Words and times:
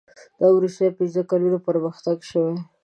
دا 0.39 0.47
وروستي 0.53 0.89
پنځه 0.99 1.21
کلونه 1.31 1.57
پرمختګ 1.67 2.17
شوی. 2.29 2.55